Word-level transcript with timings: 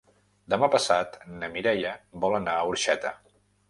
Demà 0.53 0.69
passat 0.77 1.19
na 1.43 1.51
Mireia 1.59 1.95
vol 2.27 2.43
anar 2.43 2.61
a 2.65 2.69
Orxeta. 2.75 3.19